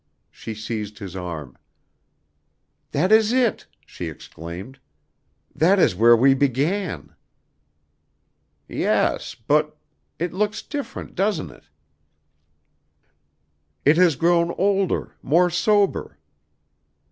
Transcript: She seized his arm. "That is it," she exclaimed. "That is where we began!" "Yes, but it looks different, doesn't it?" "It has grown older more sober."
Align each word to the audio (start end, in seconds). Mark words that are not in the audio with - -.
She 0.31 0.55
seized 0.55 0.97
his 0.97 1.15
arm. 1.15 1.59
"That 2.89 3.11
is 3.11 3.31
it," 3.31 3.67
she 3.85 4.07
exclaimed. 4.09 4.79
"That 5.53 5.77
is 5.77 5.93
where 5.93 6.17
we 6.17 6.33
began!" 6.33 7.13
"Yes, 8.67 9.35
but 9.35 9.77
it 10.17 10.33
looks 10.33 10.63
different, 10.63 11.13
doesn't 11.13 11.51
it?" 11.51 11.65
"It 13.85 13.97
has 13.97 14.15
grown 14.15 14.49
older 14.57 15.13
more 15.21 15.51
sober." 15.51 16.17